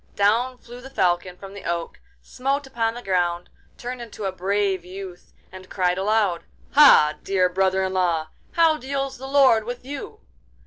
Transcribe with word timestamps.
Down 0.15 0.57
flew 0.57 0.81
the 0.81 0.89
Falcon 0.89 1.37
from 1.37 1.53
the 1.53 1.63
oak, 1.63 1.99
smote 2.23 2.65
upon 2.65 2.95
the 2.95 3.03
ground, 3.03 3.51
turned 3.77 4.01
into 4.01 4.25
a 4.25 4.31
brave 4.31 4.83
youth, 4.83 5.31
and 5.51 5.69
cried 5.69 5.99
aloud: 5.99 6.43
'Ha, 6.71 7.19
dear 7.21 7.47
brother 7.49 7.83
in 7.83 7.93
law! 7.93 8.29
how 8.53 8.77
deals 8.77 9.19
the 9.19 9.27
Lord 9.27 9.63
with 9.63 9.85
you? 9.85 10.19